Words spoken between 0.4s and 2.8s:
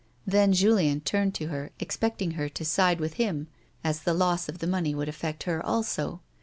Julien turned to her, expecting her to